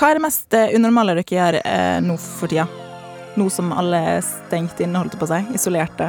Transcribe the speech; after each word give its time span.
Hva 0.00 0.08
er 0.08 0.16
det 0.16 0.24
mest 0.24 0.54
eh, 0.56 0.70
unormale 0.78 1.12
dere 1.18 1.36
gjør 1.36 1.60
eh, 1.60 1.98
nå 2.00 2.16
for 2.16 2.48
tida? 2.48 2.64
Nå 3.36 3.50
som 3.52 3.68
alle 3.76 4.00
er 4.16 4.24
stengt 4.24 4.80
inne, 4.80 4.96
holdt 5.02 5.18
på 5.20 5.28
å 5.28 5.32
si. 5.34 5.40
Isolerte. 5.58 6.08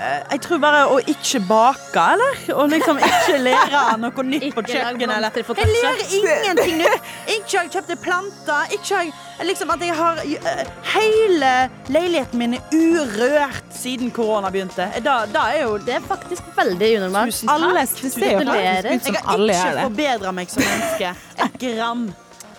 Jeg 0.00 0.40
tror 0.46 0.60
bare 0.62 0.78
å 0.88 0.96
ikke 1.12 1.42
bake, 1.44 2.02
eller? 2.14 2.38
Og 2.54 2.70
liksom 2.72 2.96
ikke 3.04 3.36
lære 3.42 3.80
noe 4.00 4.22
nytt 4.24 4.46
på 4.56 4.62
kjøkkenet. 4.64 5.12
Eller. 5.12 5.58
Jeg 5.60 5.74
lærer 5.74 6.14
ingenting 6.16 6.78
nytt. 6.80 7.10
Ikke 7.34 7.58
har 7.58 7.66
jeg 7.66 7.72
kjøpt 7.74 7.92
planter. 8.04 8.72
Ikke 8.76 8.94
har 8.96 9.10
jeg 9.10 9.48
liksom 9.50 9.74
at 9.74 9.84
jeg 9.84 9.98
har 9.98 10.22
eh, 10.24 10.62
Hele 10.94 11.52
leiligheten 11.92 12.40
min 12.40 12.56
er 12.56 12.72
urørt 12.72 13.76
siden 13.76 14.10
korona 14.16 14.48
begynte. 14.54 14.88
Da, 15.04 15.20
da 15.30 15.46
er 15.52 15.66
jo 15.66 15.76
Det 15.84 15.98
er 15.98 16.08
faktisk 16.08 16.48
veldig 16.56 16.90
unormalt. 17.02 17.36
Tusen 17.36 17.52
takk. 17.52 17.68
Alle, 17.68 17.84
det 17.84 18.14
ser 18.16 18.26
jo 18.26 18.40
Gratulerer. 18.40 18.88
ut 18.88 18.96
Jeg 18.96 19.04
som 19.04 19.20
har 19.20 19.30
alle 19.36 19.52
ikke 19.52 19.68
gjør 19.68 19.78
det. 19.78 19.86
forbedra 19.90 20.34
meg 20.40 20.56
som 20.56 20.66
menneske 20.66 21.14
et 21.46 21.62
gram. 21.66 22.10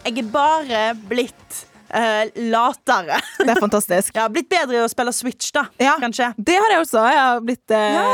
Jeg 0.06 0.18
er 0.24 0.32
bare 0.34 0.86
blitt 1.10 1.68
Uh, 1.92 2.24
latere. 2.48 3.18
Det 3.44 3.50
er 3.52 3.58
fantastisk. 3.60 4.14
Jeg 4.16 4.22
har 4.24 4.30
blitt 4.32 4.48
bedre 4.48 4.78
i 4.78 4.80
å 4.80 4.86
spille 4.88 5.12
Switch, 5.12 5.50
da. 5.52 5.66
Ja. 5.76 5.98
Kanskje. 6.00 6.30
Det 6.40 6.56
har 6.56 6.72
jeg 6.72 6.86
også. 6.86 7.02
Jeg 7.04 7.20
har 7.20 7.42
blitt 7.44 7.74
uh, 7.76 7.82
Ja. 7.98 8.06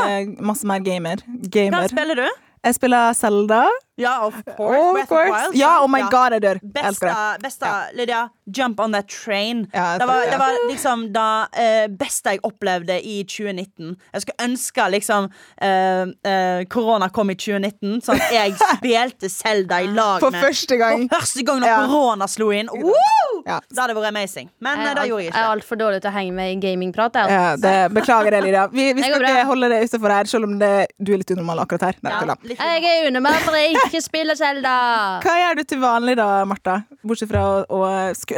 masse 0.48 0.66
mer 0.66 0.82
gamer. 0.82 1.22
Hva 1.46 1.84
spiller 1.86 2.18
du? 2.18 2.26
Jeg 2.64 2.74
spiller 2.74 3.12
Zelda. 3.12 3.62
Ja, 3.98 4.26
of 4.26 4.34
course. 4.56 5.02
Of 5.02 5.08
course. 5.08 5.30
Wild. 5.32 5.56
Ja, 5.58 5.82
oh 5.82 5.88
my 5.90 5.98
Ja. 5.98 6.08
god, 6.10 6.30
jeg 6.32 6.42
dør. 6.42 6.58
Besta, 6.74 6.88
elsker 6.88 7.08
det. 7.08 7.42
beste 7.42 7.66
Lydia, 7.98 8.20
jump 8.58 8.80
on 8.80 8.92
that 8.92 9.08
train. 9.08 9.66
Ja, 9.74 9.98
det, 9.98 10.06
var, 10.06 10.20
det. 10.30 10.38
var 10.38 10.52
liksom 10.70 11.02
det 11.12 11.48
eh, 11.58 11.88
beste 11.98 12.30
jeg 12.30 12.38
opplevde 12.46 13.00
i 13.02 13.22
2019. 13.24 13.96
Jeg 14.12 14.22
skulle 14.22 14.44
ønske 14.44 14.86
liksom 14.90 15.28
korona 15.58 16.12
uh, 16.60 16.64
korona 16.70 17.08
kom 17.08 17.30
i 17.30 17.34
2019, 17.34 18.00
sånn 18.06 18.20
at 18.22 18.32
jeg 18.32 18.54
spilte 18.78 19.28
Zelda 19.32 19.80
i 19.82 19.90
lag 19.90 20.20
For 20.22 20.30
første 20.30 20.76
gang. 20.78 21.08
For 21.10 21.18
første 21.18 21.42
gang 21.44 21.60
når 21.60 21.68
Ja. 21.68 21.80
korona 21.86 22.26
slo 22.30 22.50
inn. 22.54 22.70
Woo! 22.70 23.37
Ja. 23.48 23.58
Det 23.64 23.80
hadde 23.80 23.96
vært 23.96 24.10
amazing. 24.10 24.50
Men 24.64 24.82
Jeg 24.84 24.96
det 24.98 25.06
gjorde 25.08 25.22
jeg 25.24 25.30
ikke. 25.32 25.38
jeg 25.40 25.46
er 25.48 25.54
altfor 25.56 25.80
dårlig 25.80 26.02
til 26.04 26.10
å 26.10 26.14
henge 26.18 26.34
med 26.36 26.52
i 26.52 26.58
gamingprat. 26.62 27.16
Altså. 27.22 27.38
Ja, 27.38 27.56
det, 27.62 27.74
beklager 27.96 28.36
det, 28.36 28.42
Lydia. 28.44 28.66
Vi, 28.72 28.86
vi 28.98 29.06
skal 29.06 29.24
ikke 29.24 29.46
holde 29.48 29.72
det 29.72 29.80
utenfor 29.88 30.14
her, 30.14 30.30
selv 30.30 30.48
om 30.50 30.54
det, 30.60 30.70
du 31.00 31.12
er 31.14 31.22
litt 31.22 31.32
unormal 31.32 31.64
akkurat 31.64 31.88
her. 31.88 32.00
Nei, 32.04 32.14
Ja. 32.28 32.36
Jeg 32.78 32.86
er 32.92 33.08
unormal 33.08 33.40
for 33.46 33.56
jeg 33.56 33.74
ikke 33.80 34.02
spiller 34.04 34.36
Selda. 34.38 34.76
Hva 35.24 35.36
gjør 35.40 35.60
du 35.60 35.64
til 35.72 35.82
vanlig 35.82 36.18
da, 36.20 36.28
Martha? 36.48 36.82
Bortsett 37.02 37.32
fra 37.32 37.44
å, 37.48 37.66
å 37.72 37.84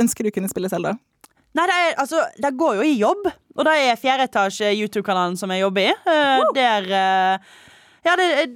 ønske 0.04 0.26
du 0.26 0.30
kunne 0.34 0.50
spille 0.52 0.70
Selda. 0.72 0.94
Nei, 1.58 1.66
det, 1.66 1.74
er, 1.74 1.94
altså, 1.98 2.22
det 2.38 2.54
går 2.58 2.78
jo 2.78 2.86
i 2.86 2.96
jobb. 3.00 3.26
Og 3.58 3.66
det 3.66 3.76
er 3.82 3.98
fjerde 3.98 4.28
etasje 4.30 4.70
YouTube-kanalen 4.78 5.34
som 5.36 5.50
jeg 5.50 5.64
jobber 5.64 5.88
i. 5.90 5.94
Eh, 6.14 6.44
der 6.54 6.86
uh, 6.86 7.54
Ja, 8.06 8.14
det 8.16 8.28
er 8.30 8.52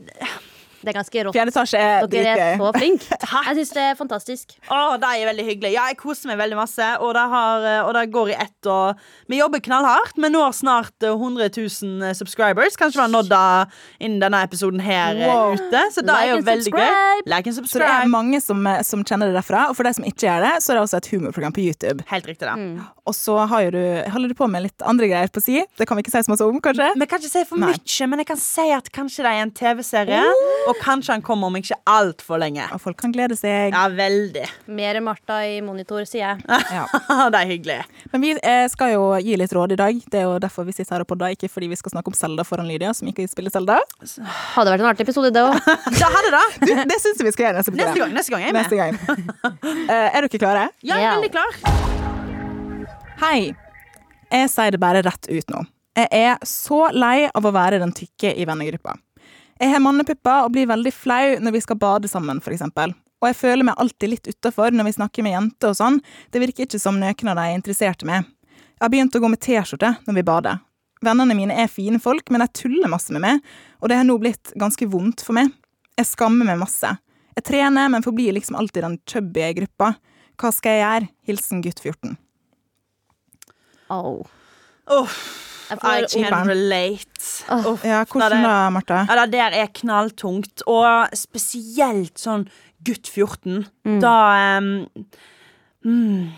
Det 0.84 0.92
er 0.92 0.98
ganske 0.98 1.24
rått. 1.26 1.36
Fjerde 1.36 1.54
etasje 1.54 1.80
er 1.80 2.08
Dere 2.12 2.34
er 2.34 2.58
så 2.60 2.72
flinke. 2.76 3.18
Jeg 3.48 3.58
syns 3.60 3.72
det 3.76 3.84
er 3.84 3.98
fantastisk. 3.98 4.56
Å, 4.68 4.80
det 5.00 5.10
er 5.10 5.28
veldig 5.30 5.46
hyggelig. 5.48 5.72
Ja, 5.74 5.86
jeg 5.90 5.98
koser 6.00 6.30
meg 6.30 6.38
veldig 6.40 6.58
masse, 6.58 6.86
og 7.02 7.14
det, 7.16 7.24
har, 7.32 7.66
og 7.88 7.92
det 7.96 8.04
går 8.14 8.32
i 8.34 8.36
ett. 8.44 8.68
Og 8.70 9.00
vi 9.30 9.38
jobber 9.40 9.62
knallhardt. 9.64 10.16
Vi 10.20 10.30
når 10.32 10.54
snart 10.56 11.04
eh, 11.06 11.14
100 11.14 11.50
000 11.56 12.14
subscribers. 12.18 12.76
Kanskje 12.80 13.00
vi 13.00 13.04
har 13.04 13.12
nådd 13.12 13.30
det 13.32 13.42
innen 14.04 14.20
denne 14.22 14.42
episoden 14.46 14.82
her 14.84 15.16
eh, 15.16 15.28
Wow. 15.28 15.54
ute. 15.58 15.80
Så 15.94 16.02
det 16.04 16.10
Like 16.12 16.24
er 16.24 16.30
jo 16.30 16.40
veldig 16.44 16.72
veldig 16.72 16.72
gøy. 16.74 17.22
Like 17.30 17.50
and 17.50 17.56
subscribe. 17.56 17.72
Så 17.72 17.82
det 17.82 17.90
er 18.04 18.10
mange 18.12 18.40
som, 18.44 18.66
som 18.86 19.04
kjenner 19.06 19.30
det 19.30 19.38
derfra. 19.38 19.66
Og 19.70 19.78
for 19.78 19.86
de 19.88 19.94
som 19.96 20.06
ikke 20.08 20.26
gjør 20.28 20.44
det, 20.46 20.52
så 20.64 20.72
er 20.72 20.78
det 20.78 20.84
også 20.86 21.00
et 21.00 21.08
humorprogram 21.14 21.54
på 21.56 21.64
YouTube. 21.64 22.04
Helt 22.10 22.28
riktig, 22.30 22.46
da. 22.48 22.54
Mm. 22.58 22.82
Og 23.04 23.16
så 23.16 23.36
har 23.50 23.66
jo 23.66 23.72
du, 23.74 23.82
holder 24.14 24.32
du 24.32 24.36
på 24.38 24.48
med 24.50 24.64
litt 24.66 24.84
andre 24.86 25.08
greier 25.10 25.32
på 25.32 25.42
si. 25.44 25.58
Det 25.78 25.88
kan 25.88 25.98
vi 25.98 26.04
ikke 26.04 26.14
si 26.14 26.22
så 26.24 26.32
masse 26.32 26.46
om, 26.48 26.60
kanskje? 26.64 26.90
Vi 27.00 27.08
kan 27.10 27.20
ikke 27.22 27.32
si 27.32 27.44
for 27.48 27.60
mye, 27.60 28.08
men 28.10 28.22
jeg 28.22 28.28
kan 28.30 28.40
si 28.40 28.66
at 28.74 28.88
kanskje 28.94 29.26
det 29.26 29.32
er 29.34 29.42
en 29.44 29.52
TV-serie. 29.54 30.22
Og 30.74 30.80
kanskje 30.82 31.14
han 31.14 31.22
kommer 31.22 31.50
om 31.50 31.56
ikke 31.58 31.76
altfor 31.88 32.40
lenge. 32.42 32.64
Og 32.74 32.80
folk 32.82 32.98
kan 33.00 33.12
glede 33.14 33.36
seg. 33.38 33.74
Ja, 33.74 33.84
veldig. 33.92 34.44
Mer 34.74 34.98
Martha 35.04 35.38
i 35.46 35.60
monitor, 35.64 36.02
sier 36.08 36.24
jeg. 36.24 36.62
Ja. 36.74 36.84
det 37.32 37.40
er 37.40 37.50
hyggelig. 37.50 37.78
Men 38.12 38.24
vi 38.24 38.32
eh, 38.40 38.64
skal 38.72 38.94
jo 38.94 39.04
gi 39.22 39.36
litt 39.38 39.54
råd 39.54 39.76
i 39.76 39.78
dag. 39.78 40.00
Det 40.10 40.20
er 40.20 40.26
jo 40.26 40.38
derfor 40.42 40.66
vi 40.66 40.74
sitter 40.74 40.96
her 40.96 41.04
og 41.06 41.10
podder, 41.12 41.34
ikke 41.36 41.50
fordi 41.52 41.70
vi 41.70 41.78
skal 41.78 41.94
snakke 41.94 42.10
om 42.10 42.18
Zelda 42.18 42.46
foran 42.48 42.68
Lydia, 42.70 42.90
som 42.96 43.08
ikke 43.10 43.28
spiller 43.30 43.54
Zelda. 43.54 43.78
Hadde 44.56 44.74
vært 44.74 44.84
en 44.84 44.90
artig 44.90 45.06
episode, 45.06 45.30
det 45.34 45.44
òg. 45.44 45.58
Det 45.94 46.10
hadde 46.16 46.34
det. 46.34 46.44
Du, 46.64 46.72
det 46.90 46.98
syns 47.02 47.22
jeg 47.22 47.28
vi 47.28 47.34
skal 47.36 47.48
gjøre 47.48 47.60
neste 47.60 47.74
Neste 47.74 48.00
gang, 48.00 48.14
neste 48.16 48.34
gang 48.34 48.42
er 48.42 48.50
jeg 48.50 48.56
med. 48.56 48.62
Neste 48.64 48.78
gang. 48.80 48.92
Eh, 49.84 50.08
er 50.10 50.26
dere 50.26 50.40
klare? 50.40 50.66
Ja, 50.82 50.98
jeg 50.98 51.06
er 51.10 51.16
veldig 51.18 51.32
klar. 51.34 51.50
Hei. 53.22 53.38
Jeg 54.34 54.50
sier 54.50 54.74
det 54.74 54.80
bare 54.82 55.04
rett 55.06 55.28
ut 55.30 55.52
nå. 55.52 55.62
Jeg 55.94 56.08
er 56.10 56.40
så 56.48 56.88
lei 56.90 57.28
av 57.30 57.44
å 57.46 57.52
være 57.54 57.78
den 57.78 57.92
tykke 57.94 58.32
i 58.34 58.46
vennegruppa. 58.48 58.96
Jeg 59.60 59.70
har 59.70 59.82
mannepupper 59.82 60.44
og 60.44 60.52
blir 60.54 60.68
veldig 60.70 60.92
flau 60.94 61.38
når 61.42 61.54
vi 61.54 61.62
skal 61.62 61.78
bade 61.78 62.10
sammen, 62.10 62.40
eksempel. 62.42 62.94
Og 63.22 63.30
jeg 63.30 63.38
føler 63.38 63.64
meg 63.64 63.80
alltid 63.80 64.10
litt 64.10 64.28
utafor 64.28 64.74
når 64.74 64.88
vi 64.88 64.96
snakker 64.98 65.24
med 65.24 65.36
jenter 65.36 65.70
og 65.70 65.78
sånn. 65.78 66.00
Det 66.34 66.42
virker 66.42 66.66
ikke 66.66 66.80
som 66.82 66.98
noen 67.00 67.30
av 67.32 67.38
de 67.38 67.44
er 67.46 67.56
interessert 67.56 68.04
i 68.04 68.08
meg. 68.10 68.26
Jeg 68.74 68.82
har 68.82 68.92
begynt 68.92 69.16
å 69.16 69.22
gå 69.22 69.30
med 69.30 69.40
T-skjorte 69.40 69.94
når 70.04 70.18
vi 70.18 70.26
bader. 70.26 70.60
Vennene 71.04 71.36
mine 71.36 71.56
er 71.56 71.70
fine 71.70 72.00
folk, 72.02 72.28
men 72.32 72.42
de 72.42 72.48
tuller 72.56 72.90
masse 72.90 73.12
med 73.14 73.22
meg, 73.24 73.40
og 73.80 73.90
det 73.90 73.98
har 74.00 74.06
nå 74.08 74.16
blitt 74.20 74.52
ganske 74.60 74.88
vondt 74.90 75.24
for 75.24 75.36
meg. 75.36 75.52
Jeg 75.98 76.10
skammer 76.10 76.48
meg 76.48 76.60
masse. 76.60 76.90
Jeg 77.34 77.46
trener, 77.48 77.90
men 77.92 78.04
forblir 78.04 78.34
liksom 78.34 78.56
alltid 78.58 78.86
den 78.86 78.98
chubby 79.08 79.50
gruppa. 79.60 79.94
Hva 80.40 80.50
skal 80.54 80.76
jeg 80.76 80.84
gjøre? 80.84 81.10
Hilsen 81.28 81.64
gutt 81.64 81.82
14. 81.82 82.16
Oh. 83.94 84.24
Jeg 85.70 85.80
I 85.80 86.04
can 86.12 86.48
relate. 86.48 87.44
Oh. 87.48 87.78
Ja, 87.84 88.04
hvordan 88.04 88.44
da, 88.44 88.70
Martha? 88.70 89.04
Ja, 89.08 89.24
det 89.24 89.32
der 89.32 89.56
er 89.62 89.72
knalltungt, 89.74 90.62
og 90.68 91.08
spesielt 91.16 92.20
sånn 92.20 92.46
gutt 92.84 93.08
14. 93.08 93.64
Da 94.02 94.16
um, 94.60 94.72
mm. 95.84 96.32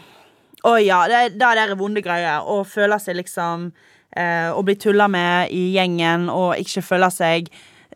Å 0.67 0.75
ja, 0.83 1.03
det, 1.11 1.37
det 1.37 1.43
der 1.43 1.63
er 1.63 1.79
vonde 1.79 2.03
greier. 2.03 2.43
Å 2.43 2.63
føle 2.67 2.99
seg 3.03 3.19
liksom 3.21 3.69
eh, 4.17 4.51
Å 4.51 4.63
bli 4.67 4.75
tulla 4.83 5.07
med 5.11 5.53
i 5.55 5.69
gjengen 5.77 6.27
og 6.33 6.57
ikke 6.59 6.83
føle 6.83 7.11
seg 7.15 7.51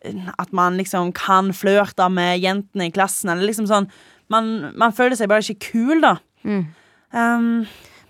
eh, 0.05 0.29
At 0.39 0.53
man 0.55 0.79
liksom 0.79 1.11
kan 1.17 1.51
flørte 1.55 2.07
med 2.13 2.39
jentene 2.39 2.87
i 2.87 2.93
klassen. 2.95 3.33
Eller 3.33 3.49
liksom 3.49 3.67
sånn 3.71 3.89
Man, 4.31 4.71
man 4.79 4.95
føler 4.95 5.17
seg 5.19 5.27
bare 5.27 5.43
ikke 5.43 5.71
kul, 5.73 6.03
da. 6.03 6.13
Mm. 6.47 6.61
Um, 7.11 7.47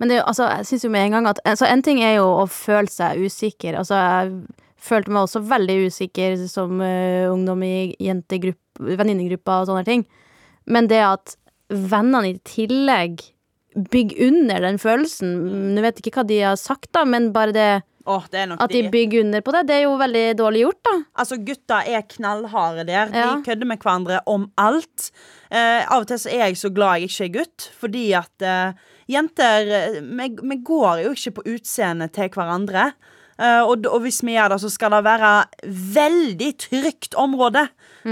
Men 0.01 0.09
det, 0.09 0.23
altså, 0.25 0.47
jeg 0.50 0.66
synes 0.66 0.85
jo 0.88 0.89
med 0.94 1.06
en 1.06 1.17
gang 1.17 1.29
at 1.29 1.39
altså, 1.45 1.67
En 1.69 1.84
ting 1.85 2.01
er 2.01 2.16
jo 2.17 2.25
å 2.41 2.47
føle 2.50 2.89
seg 2.89 3.22
usikker. 3.22 3.78
Altså, 3.78 4.00
jeg 4.01 4.31
følte 4.81 5.13
meg 5.13 5.28
også 5.28 5.44
veldig 5.45 5.75
usikker 5.91 6.39
som 6.50 6.81
uh, 6.81 7.29
ungdom 7.29 7.62
i 7.62 7.94
venninnegruppa 8.01 9.59
og 9.62 9.69
sånne 9.69 9.85
ting. 9.85 10.07
Men 10.66 10.89
det 10.89 11.03
at 11.06 11.35
vennene 11.69 12.34
i 12.34 12.39
tillegg 12.47 13.22
bygger 13.91 14.28
under 14.28 14.66
den 14.66 14.78
følelsen 14.81 15.29
mm, 15.45 15.78
Jeg 15.78 15.85
vet 15.85 16.01
ikke 16.01 16.12
hva 16.18 16.28
de 16.28 16.41
har 16.44 16.57
sagt, 16.59 16.89
da, 16.97 17.06
men 17.07 17.29
bare 17.35 17.56
det 17.56 17.69
Oh, 18.09 18.23
at 18.25 18.72
de 18.73 18.89
bygger 18.89 19.22
under 19.22 19.44
på 19.45 19.53
det, 19.53 19.59
det 19.69 19.75
er 19.75 19.83
jo 19.83 19.91
veldig 20.00 20.23
dårlig 20.39 20.63
gjort, 20.63 20.79
da. 20.88 20.94
Altså, 21.22 21.38
gutta 21.45 21.81
er 21.85 22.01
knallharde 22.09 22.85
der. 22.88 23.12
Ja. 23.13 23.28
De 23.29 23.45
kødder 23.45 23.69
med 23.69 23.78
hverandre 23.83 24.23
om 24.25 24.47
alt. 24.57 25.12
Eh, 25.53 25.85
av 25.85 26.01
og 26.01 26.07
til 26.09 26.18
så 26.23 26.31
er 26.33 26.47
jeg 26.47 26.57
så 26.57 26.72
glad 26.73 26.97
jeg 26.97 27.12
ikke 27.12 27.28
er 27.28 27.35
gutt, 27.35 27.68
fordi 27.78 28.06
at 28.18 28.47
eh, 28.47 28.81
jenter 29.12 29.72
eh, 29.78 30.02
vi, 30.02 30.30
vi 30.42 30.60
går 30.66 31.06
jo 31.06 31.13
ikke 31.16 31.36
på 31.40 31.48
utseendet 31.56 32.16
til 32.18 32.31
hverandre. 32.34 32.92
Uh, 33.42 33.63
og, 33.66 33.88
og 33.90 34.04
hvis 34.04 34.19
vi 34.22 34.36
gjør 34.36 34.54
det, 34.54 34.60
så 34.62 34.69
skal 34.69 34.94
det 34.94 35.06
være 35.08 35.30
veldig 35.96 36.50
trygt 36.62 37.16
område 37.18 37.63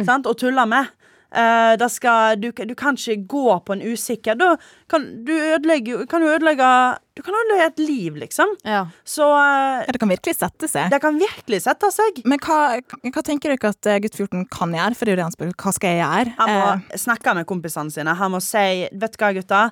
sant, 0.08 0.26
å 0.26 0.34
tulle 0.38 0.64
med. 0.70 0.96
Uh, 1.30 1.78
skal, 1.94 2.40
du, 2.42 2.48
du 2.50 2.74
kan 2.74 2.98
ikke 2.98 3.28
gå 3.30 3.52
på 3.62 3.76
en 3.76 3.84
usikker 3.86 4.34
Da 4.34 4.56
kan 4.90 5.04
du 5.28 5.30
ødelegge, 5.30 6.08
kan 6.10 6.24
jo 6.26 6.32
ødelegge 6.34 6.70
Du 7.14 7.22
kan 7.22 7.38
ødelegge 7.38 7.68
et 7.68 7.84
liv, 7.84 8.18
liksom. 8.24 8.56
Ja. 8.66 8.88
Så 9.06 9.28
uh, 9.30 9.84
Ja, 9.86 9.94
det 9.94 10.02
kan 10.02 10.10
virkelig 10.10 10.40
sette 10.40 10.66
seg. 10.72 10.90
det 10.90 10.98
kan 11.04 11.22
virkelig 11.22 11.62
sette 11.68 11.92
seg. 11.94 12.24
Men 12.26 12.42
hva, 12.42 12.80
hva 12.82 13.22
tenker 13.22 13.54
dere 13.54 13.76
at 13.76 13.92
gutt 14.08 14.18
14 14.18 14.48
kan 14.50 14.74
gjøre? 14.74 14.98
For 14.98 15.06
det 15.06 15.14
er 15.14 15.20
jo 15.20 15.22
det 15.22 15.28
han 15.28 15.38
spør. 15.38 15.54
Hva 15.54 15.78
skal 15.78 15.94
jeg 15.94 16.02
gjøre? 16.02 16.36
Han 16.42 16.56
må 16.56 17.02
snakke 17.06 17.38
med 17.38 17.50
kompisene 17.54 17.94
sine. 17.94 18.18
Han 18.18 18.34
må 18.34 18.42
si 18.42 18.88
Vet 18.90 19.14
du 19.14 19.22
hva, 19.22 19.36
gutta? 19.38 19.64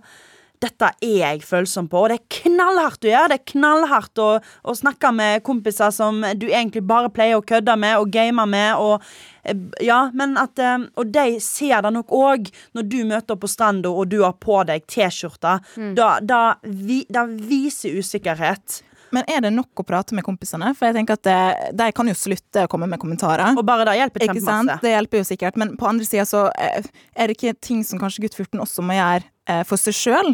Dette 0.64 0.90
er 1.06 1.16
jeg 1.20 1.42
følsom 1.46 1.88
på, 1.92 2.02
og 2.02 2.12
det 2.12 2.18
er 2.18 2.40
knallhardt 2.42 3.06
å 3.06 3.12
gjøre. 3.12 3.30
Det 3.32 3.38
er 3.40 3.52
knallhardt 3.54 4.22
å, 4.24 4.30
å 4.42 4.76
snakke 4.78 5.12
med 5.14 5.44
kompiser 5.46 5.94
som 5.94 6.24
du 6.40 6.48
egentlig 6.50 6.84
bare 6.88 7.12
pleier 7.14 7.38
å 7.38 7.46
kødde 7.46 7.76
med 7.80 7.98
og 8.02 8.10
game 8.14 8.46
med. 8.50 8.82
Og, 8.82 9.06
eh, 9.44 9.58
ja, 9.86 10.00
men 10.18 10.34
at, 10.42 10.58
eh, 10.60 10.88
og 10.98 11.14
de 11.14 11.38
ser 11.44 11.82
det 11.86 11.94
nok 11.94 12.14
òg 12.16 12.50
når 12.78 12.90
du 12.90 13.00
møter 13.06 13.38
opp 13.38 13.46
på 13.46 13.52
stranda 13.52 13.94
og 13.94 14.10
du 14.10 14.22
har 14.24 14.34
på 14.42 14.64
deg 14.70 14.88
T-skjorte. 14.90 15.60
Da, 15.98 16.18
da, 16.26 16.42
vi, 16.64 17.04
da 17.10 17.28
viser 17.28 18.00
usikkerhet. 18.02 18.82
Men 19.16 19.24
er 19.32 19.42
det 19.46 19.52
nok 19.56 19.82
å 19.82 19.86
prate 19.88 20.16
med 20.18 20.26
kompisene? 20.26 20.74
For 20.76 20.90
jeg 20.90 20.98
tenker 20.98 21.16
at 21.18 21.24
det, 21.24 21.38
de 21.80 21.88
kan 21.96 22.08
jo 22.12 22.16
slutte 22.18 22.66
å 22.66 22.70
komme 22.72 22.90
med 22.92 23.00
kommentarer. 23.00 23.56
Og 23.58 23.64
bare 23.68 23.86
det 23.88 23.96
hjelper 24.00 24.26
Ikke 24.28 24.44
sant? 24.44 24.74
Det 24.84 24.92
hjelper 24.92 25.22
jo 25.22 25.28
sikkert, 25.30 25.56
men 25.62 25.76
på 25.80 25.88
andre 25.88 26.06
sida 26.08 26.26
så 26.28 26.48
eh, 26.58 26.84
er 27.16 27.28
det 27.32 27.38
ikke 27.38 27.56
ting 27.64 27.84
som 27.88 28.00
kanskje 28.02 28.26
gutt 28.26 28.36
14 28.36 28.60
også 28.66 28.84
må 28.86 28.98
gjøre 28.98 29.24
eh, 29.48 29.64
for 29.70 29.80
seg 29.80 29.96
sjøl. 29.96 30.34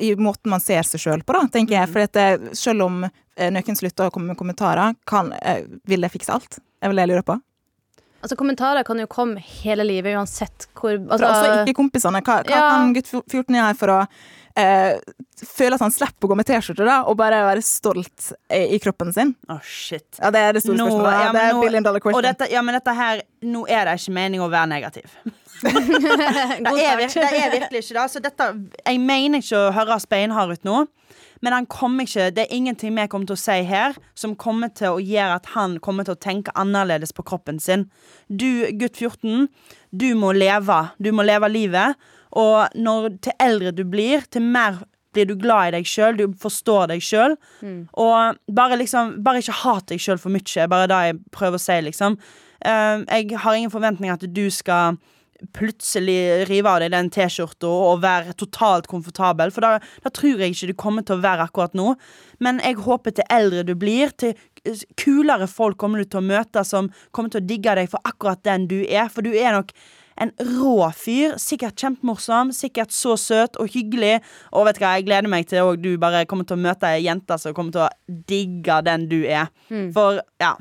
I 0.00 0.10
måten 0.20 0.52
man 0.52 0.60
ser 0.62 0.84
seg 0.86 1.00
sjøl 1.02 1.24
på, 1.26 1.32
da, 1.36 1.46
tenker 1.52 1.76
Mm. 1.76 1.80
jeg. 1.80 1.92
For 1.92 2.04
at 2.06 2.12
det, 2.16 2.56
selv 2.56 2.86
om 2.86 3.02
eh, 3.08 3.50
noen 3.52 3.76
slutter 3.78 4.08
å 4.08 4.12
komme 4.14 4.32
med 4.32 4.38
kommentarer, 4.40 4.94
kan, 5.08 5.32
eh, 5.42 5.64
vil 5.88 6.00
det 6.04 6.12
fikse 6.12 6.32
alt? 6.32 6.58
Det 6.60 6.84
er 6.84 6.92
vel 6.92 7.00
det 7.00 7.06
jeg 7.06 7.14
lurer 7.14 7.26
på. 7.32 7.40
Altså, 8.26 8.36
kommentarer 8.40 8.82
kan 8.86 8.98
jo 8.98 9.06
komme 9.06 9.38
hele 9.62 9.84
livet, 9.86 10.16
uansett 10.18 10.66
hvor 10.74 10.96
også 10.98 11.28
altså, 11.30 11.52
ikke 11.62 11.76
kompisene. 11.78 12.20
Hva, 12.26 12.40
hva 12.42 12.50
Ja. 12.58 12.64
kan 12.74 12.92
gutt 12.96 13.12
14 13.14 13.54
gjøre 13.54 13.76
for 13.78 13.92
å 13.94 13.98
eh, 14.56 14.96
føle 15.46 15.76
at 15.76 15.82
han 15.84 15.92
slipper 15.94 16.26
å 16.26 16.30
gå 16.32 16.36
med 16.40 16.46
T-skjorte, 16.48 16.84
da, 16.88 16.96
og 17.06 17.16
bare 17.20 17.42
være 17.44 17.62
stolt 17.62 18.30
i, 18.50 18.62
i 18.74 18.78
kroppen 18.82 19.12
sin? 19.14 19.34
Å, 19.52 19.58
shit. 19.62 20.06
Ja, 20.18 20.30
det 20.34 20.40
er 20.42 20.56
det 20.56 20.62
store 20.64 20.78
Nå- 20.80 20.86
spørsmålet. 20.88 21.12
ja, 21.12 21.24
Ja, 21.26 21.32
det 21.36 21.42
er 21.44 21.52
nå- 21.54 21.62
billion 21.66 21.86
dollar 21.86 22.00
question. 22.02 22.18
Og 22.18 22.26
dette, 22.26 22.50
ja, 22.50 22.62
men 22.66 22.74
dette 22.80 22.94
her 22.96 23.22
Nå 23.46 23.66
er 23.68 23.84
det 23.86 23.98
ikke 24.00 24.14
mening 24.16 24.40
å 24.42 24.50
være 24.50 24.70
negativ. 24.74 25.06
Det 25.62 25.70
er, 25.72 26.60
det 26.60 26.82
er 26.84 26.96
virkelig 27.52 27.80
ikke 27.84 27.94
det. 27.96 28.10
Så 28.12 28.20
dette, 28.20 28.48
jeg 28.84 29.00
mener 29.00 29.40
ikke 29.44 29.56
å 29.68 29.72
høres 29.76 30.04
beinhard 30.10 30.52
ut 30.56 30.64
nå. 30.68 30.82
Men 31.44 31.52
han 31.52 31.68
kommer 31.70 32.06
ikke, 32.06 32.30
det 32.34 32.46
er 32.46 32.56
ingenting 32.56 32.96
vi 32.96 33.06
kommer 33.12 33.28
til 33.28 33.36
å 33.36 33.40
si 33.40 33.60
her 33.68 33.96
som 34.18 34.36
kommer 34.38 34.72
til 34.76 34.96
å 34.96 35.02
gjøre 35.02 35.38
at 35.40 35.52
han 35.54 35.78
kommer 35.84 36.06
til 36.06 36.16
å 36.16 36.22
tenke 36.22 36.54
annerledes 36.58 37.12
på 37.16 37.24
kroppen 37.26 37.60
sin. 37.62 37.86
Du, 38.28 38.66
gutt 38.80 38.96
14, 38.96 39.48
du 39.90 40.08
må 40.18 40.32
leve. 40.36 40.80
Du 40.98 41.12
må 41.12 41.26
leve 41.26 41.50
livet. 41.52 41.96
Og 42.36 42.76
når, 42.76 43.16
til 43.24 43.36
eldre 43.40 43.72
du 43.72 43.84
blir, 43.88 44.24
til 44.30 44.44
mer 44.44 44.82
blir 45.16 45.28
du 45.30 45.36
glad 45.40 45.70
i 45.70 45.76
deg 45.78 45.88
sjøl, 45.88 46.18
du 46.18 46.34
forstår 46.40 46.90
deg 46.92 47.04
sjøl. 47.04 47.36
Og 47.96 48.40
bare 48.52 48.76
liksom 48.76 49.14
Bare 49.24 49.40
ikke 49.40 49.60
hat 49.62 49.88
deg 49.92 50.02
sjøl 50.02 50.20
for 50.20 50.34
mye. 50.34 50.68
Bare 50.68 50.90
det 50.90 51.02
jeg 51.08 51.20
prøver 51.32 51.60
å 51.60 51.62
si, 51.62 51.78
liksom. 51.88 52.18
Eh, 52.60 53.04
jeg 53.04 53.38
har 53.40 53.56
ingen 53.56 53.72
forventninger 53.72 54.16
at 54.16 54.26
du 54.36 54.46
skal 54.52 54.98
plutselig 55.56 56.46
rive 56.48 56.70
av 56.70 56.80
deg 56.82 56.92
den 56.94 57.10
T-skjorta 57.12 57.68
og 57.68 58.02
være 58.04 58.36
totalt 58.38 58.88
komfortabel, 58.90 59.52
for 59.54 59.64
da, 59.64 59.76
da 60.04 60.12
tror 60.14 60.42
jeg 60.42 60.54
ikke 60.54 60.70
du 60.70 60.76
kommer 60.78 61.06
til 61.06 61.18
å 61.18 61.24
være 61.24 61.48
akkurat 61.48 61.76
nå. 61.76 61.94
Men 62.44 62.60
jeg 62.64 62.80
håper 62.86 63.16
til 63.16 63.28
eldre 63.32 63.66
du 63.66 63.74
blir, 63.78 64.12
til 64.16 64.36
kulere 64.98 65.46
folk 65.50 65.78
kommer 65.78 66.02
du 66.02 66.08
til 66.08 66.22
å 66.22 66.26
møte 66.26 66.64
som 66.66 66.90
kommer 67.14 67.32
til 67.32 67.44
å 67.44 67.48
digge 67.48 67.76
deg 67.78 67.90
for 67.92 68.02
akkurat 68.08 68.42
den 68.46 68.66
du 68.70 68.80
er, 68.82 69.08
for 69.12 69.26
du 69.26 69.32
er 69.36 69.54
nok 69.56 69.72
en 70.16 70.32
rå 70.40 70.90
fyr. 70.96 71.34
Sikkert 71.40 71.76
kjempemorsom, 71.80 72.52
sikkert 72.56 72.94
så 72.96 73.18
søt 73.20 73.58
og 73.60 73.68
hyggelig. 73.74 74.22
Og 74.56 74.64
vet 74.68 74.78
du 74.78 74.84
hva, 74.84 74.94
jeg 74.96 75.08
gleder 75.08 75.28
meg 75.32 75.48
til 75.50 75.66
òg 75.66 75.82
du 75.84 75.92
bare 76.00 76.24
kommer 76.28 76.48
til 76.48 76.56
å 76.56 76.64
møte 76.64 76.88
ei 76.88 77.04
jente 77.04 77.36
som 77.40 77.54
kommer 77.56 77.76
til 77.76 77.84
å 77.84 78.22
digge 78.30 78.80
den 78.86 79.06
du 79.12 79.20
er. 79.28 79.52
For, 79.94 80.22
ja 80.42 80.56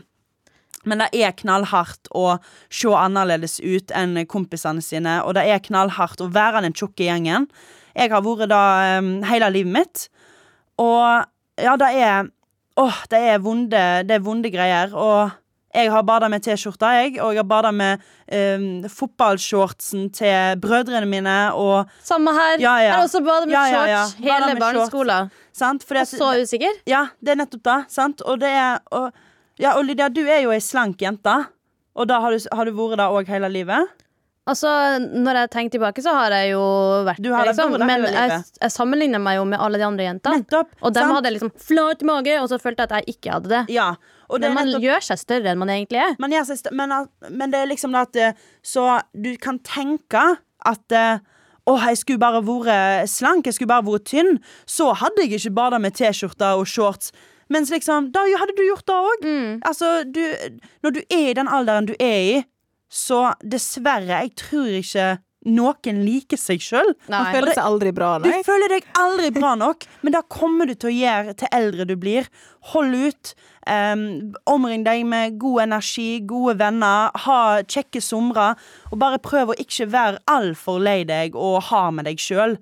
men 0.85 1.03
det 1.03 1.09
er 1.13 1.35
knallhardt 1.37 2.09
å 2.15 2.37
se 2.69 2.91
annerledes 2.95 3.59
ut 3.63 3.93
enn 3.95 4.21
kompisene 4.31 4.83
sine, 4.85 5.19
og 5.25 5.35
det 5.37 5.45
er 5.49 5.63
knallhardt 5.65 6.23
å 6.23 6.31
være 6.33 6.63
den 6.65 6.75
tjukke 6.75 7.07
gjengen. 7.07 7.49
Jeg 7.95 8.11
har 8.11 8.23
vært 8.25 8.51
da 8.51 8.63
um, 8.99 9.17
hele 9.27 9.51
livet 9.55 9.75
mitt, 9.79 10.07
og 10.81 11.25
ja, 11.61 11.77
det 11.79 11.91
er 11.95 12.31
Åh, 12.75 12.95
det 13.07 13.19
er 13.23 13.37
vonde, 13.39 13.81
det 14.03 14.17
er 14.17 14.23
vonde 14.23 14.49
greier. 14.51 14.91
Og 14.99 15.29
jeg 15.75 15.91
har 15.91 16.03
bada 16.07 16.27
med 16.31 16.43
T-skjorta, 16.43 16.89
jeg, 16.99 17.13
og 17.23 17.33
jeg 17.33 17.39
har 17.39 17.47
bada 17.47 17.71
med 17.71 18.03
um, 18.27 18.65
fotballshortsen 18.91 20.09
til 20.15 20.59
brødrene 20.59 21.07
mine, 21.07 21.35
og 21.55 21.91
Samme 22.03 22.33
her. 22.35 22.57
Ja, 22.59 22.75
ja. 22.79 22.89
Jeg 22.89 22.93
har 22.97 23.07
også 23.07 23.21
badet 23.23 23.47
med 23.47 23.55
Ja, 23.55 23.63
ja, 23.71 23.85
ja. 23.89 24.03
shorts 24.09 24.27
hele 24.27 24.59
barneskolen. 24.59 25.31
Og 25.55 26.07
så 26.11 26.33
usikker. 26.41 26.81
Ja, 26.87 27.05
det 27.23 27.35
er 27.35 27.41
nettopp 27.43 27.63
det. 27.63 27.79
Sant? 27.95 28.23
Og 28.27 28.39
det 28.43 28.51
er 28.51 28.83
og, 28.91 29.15
Ja, 29.61 29.75
og 29.77 29.85
Lydia, 29.87 30.09
du 30.11 30.23
er 30.25 30.43
jo 30.43 30.53
ei 30.55 30.63
slank 30.63 31.01
jente. 31.03 31.35
Og 31.95 32.09
da 32.09 32.19
har 32.23 32.33
du, 32.35 32.47
har 32.51 32.67
du 32.67 32.75
vært 32.75 32.99
det 32.99 33.05
òg 33.07 33.29
hele 33.31 33.51
livet? 33.53 33.93
Altså, 34.45 34.69
når 34.99 35.39
jeg 35.39 35.49
tenker 35.55 35.73
tilbake, 35.73 36.03
så 36.05 36.11
har 36.13 36.33
jeg 36.35 36.51
jo 36.51 36.65
vært 37.07 37.21
det, 37.23 37.31
liksom. 37.47 37.77
Men 37.81 38.03
jeg, 38.05 38.41
jeg 38.61 38.73
sammenligner 38.75 39.21
meg 39.23 39.39
jo 39.39 39.45
med 39.49 39.57
alle 39.57 39.79
de 39.81 39.85
andre 39.87 40.05
jentene. 40.05 40.43
Nettopp. 40.43 40.75
Og 40.83 40.93
dem 40.93 41.07
sant? 41.07 41.15
hadde 41.17 41.31
liksom 41.33 41.53
flat 41.65 42.03
mage, 42.05 42.35
og 42.43 42.51
så 42.51 42.59
følte 42.61 42.85
jeg 42.85 42.91
at 42.91 42.99
jeg 42.99 43.15
ikke 43.15 43.31
hadde 43.39 43.51
det. 43.55 43.63
Ja. 43.73 43.87
Det 44.25 44.41
Men 44.43 44.53
man 44.57 44.69
nettopp 44.69 44.85
gjør 44.85 45.07
seg 45.07 45.21
større 45.21 45.51
enn 45.51 45.61
man 45.61 45.71
egentlig 45.73 46.01
er. 46.01 46.13
man 46.21 46.33
gjør 46.33 46.45
seg 46.51 46.61
større, 46.61 46.77
men, 46.77 46.93
men 47.41 47.53
det 47.53 47.61
er 47.61 47.69
liksom 47.69 47.93
det 47.93 47.99
at 48.07 48.15
eh, 48.21 48.39
Så 48.65 48.85
du 49.13 49.31
kan 49.41 49.59
tenke 49.65 50.23
at 50.65 50.97
å, 50.97 51.05
Åh, 51.65 51.87
jeg 51.89 51.97
skulle 52.03 52.21
bare 52.21 52.43
vært 52.45 53.09
slank, 53.09 53.47
jeg 53.49 53.57
skulle 53.57 53.71
bare 53.71 53.85
vært 53.87 54.05
tynn. 54.11 54.35
Så 54.69 54.91
hadde 54.93 55.25
jeg 55.25 55.39
ikke 55.39 55.55
bada 55.57 55.79
med 55.81 55.97
T-skjorte 55.97 56.51
og 56.59 56.67
shorts. 56.69 57.09
Mens 57.53 57.69
liksom, 57.73 58.09
da 58.15 58.23
hadde 58.25 58.55
du 58.57 58.63
gjort 58.65 58.87
det 58.89 58.95
òg. 58.95 59.25
Mm. 59.25 59.51
Altså, 59.65 59.91
du 60.07 60.21
Når 60.85 60.97
du 60.97 61.01
er 61.09 61.29
i 61.29 61.37
den 61.37 61.51
alderen 61.51 61.89
du 61.89 61.93
er 61.99 62.19
i, 62.23 62.43
så 62.89 63.33
dessverre, 63.43 64.23
jeg 64.23 64.35
tror 64.39 64.69
ikke 64.79 65.07
noen 65.45 66.01
liker 66.05 66.39
seg 66.41 66.63
sjøl. 66.63 66.93
Du 68.25 68.47
føler 68.47 68.71
deg 68.77 68.87
aldri 68.97 69.29
bra 69.35 69.53
nok, 69.59 69.85
men 70.01 70.15
det 70.15 70.23
kommer 70.33 70.69
du 70.69 70.73
til 70.73 70.89
å 70.89 70.95
gjøre 70.95 71.35
til 71.37 71.51
eldre 71.53 71.85
du 71.89 71.95
blir. 72.01 72.29
Hold 72.73 72.95
ut. 72.97 73.35
Em, 73.69 74.33
omring 74.49 74.85
deg 74.85 75.05
med 75.07 75.37
god 75.41 75.65
energi, 75.65 76.19
gode 76.27 76.57
venner, 76.59 77.11
ha 77.25 77.39
kjekke 77.63 78.01
somre. 78.03 78.51
Og 78.91 78.99
bare 79.01 79.21
prøv 79.23 79.53
å 79.53 79.57
ikke 79.61 79.87
være 79.91 80.21
altfor 80.31 80.79
lei 80.83 81.03
deg 81.07 81.35
og 81.35 81.61
hard 81.69 81.97
med 81.99 82.09
deg 82.09 82.21
sjøl. 82.21 82.57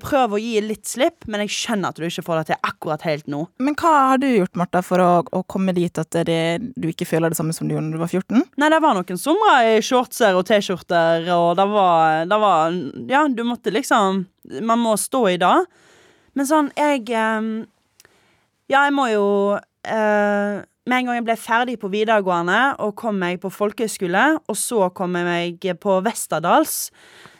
prøv 0.00 0.34
å 0.34 0.40
gi 0.40 0.60
litt 0.64 0.86
slipp, 0.88 1.26
men 1.30 1.44
jeg 1.44 1.54
skjønner 1.54 1.92
at 1.92 1.98
du 1.98 2.06
ikke 2.06 2.24
får 2.26 2.40
det 2.40 2.46
til 2.52 2.68
akkurat 2.70 3.04
helt 3.06 3.26
nå. 3.30 3.44
Men 3.58 3.76
hva 3.78 3.92
har 4.10 4.20
du 4.22 4.28
gjort, 4.28 4.54
Martha, 4.58 4.82
for 4.84 5.02
å, 5.02 5.10
å 5.24 5.42
komme 5.50 5.74
dit 5.76 5.98
at 5.98 6.18
det, 6.26 6.40
du 6.76 6.88
ikke 6.90 7.08
føler 7.08 7.32
det 7.32 7.38
samme 7.38 7.54
som 7.56 7.68
du 7.68 7.74
gjorde 7.74 7.88
når 7.88 7.98
du 7.98 8.04
var 8.04 8.12
14? 8.12 8.44
Nei, 8.60 8.70
det 8.72 8.80
var 8.84 8.98
noen 8.98 9.20
somre 9.20 9.54
i 9.74 9.80
shortser 9.84 10.36
og 10.38 10.46
T-skjorter, 10.48 11.28
og 11.34 11.54
det 11.58 11.68
var, 11.70 12.24
det 12.30 12.40
var 12.42 12.78
Ja, 13.10 13.24
du 13.28 13.44
måtte 13.46 13.72
liksom 13.74 14.24
Man 14.64 14.80
må 14.82 14.94
stå 15.00 15.22
i 15.32 15.38
det. 15.40 15.54
Men 16.34 16.48
sånn, 16.48 16.72
jeg 16.78 17.06
um, 17.14 17.64
Ja, 18.70 18.84
jeg 18.86 18.94
må 18.96 19.08
jo 19.12 19.26
eh, 19.84 20.62
Med 20.84 20.98
en 20.98 21.06
gang 21.08 21.16
jeg 21.16 21.24
ble 21.24 21.36
ferdig 21.40 21.78
på 21.80 21.88
videregående 21.92 22.76
og 22.84 22.96
kom 23.00 23.16
meg 23.16 23.38
på 23.40 23.52
folkehøyskole, 23.52 24.24
og 24.48 24.58
så 24.58 24.90
kom 24.92 25.16
jeg 25.16 25.28
meg 25.28 25.70
på 25.80 26.00
Westerdals 26.04 26.90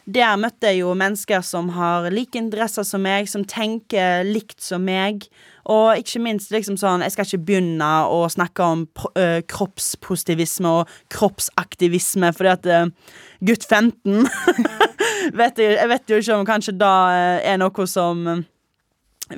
der 0.05 0.37
møtte 0.37 0.69
jeg 0.69 0.83
jo 0.83 0.93
mennesker 0.97 1.41
som 1.41 1.71
har 1.73 2.11
like 2.13 2.37
interesser 2.37 2.85
som 2.85 3.01
meg, 3.05 3.29
som 3.31 3.45
tenker 3.49 4.25
likt 4.29 4.61
som 4.61 4.83
meg. 4.85 5.25
Og 5.65 5.97
ikke 5.97 6.21
minst 6.21 6.51
liksom 6.53 6.77
sånn 6.77 7.01
Jeg 7.01 7.15
skal 7.15 7.25
ikke 7.25 7.47
begynne 7.49 7.91
å 8.13 8.27
snakke 8.29 8.67
om 8.69 8.83
øh, 9.17 9.41
kroppspositivisme 9.49 10.69
og 10.81 10.91
kroppsaktivisme, 11.15 12.33
fordi 12.37 12.53
at 12.53 12.69
øh, 12.69 12.91
gutt 13.49 13.65
15 13.65 14.29
vet 15.41 15.63
jeg, 15.63 15.79
jeg 15.79 15.89
vet 15.95 16.13
jo 16.13 16.21
ikke 16.21 16.37
om 16.37 16.51
kanskje 16.53 16.77
da 16.77 16.93
er 17.41 17.57
noe 17.63 17.89
som 17.89 18.45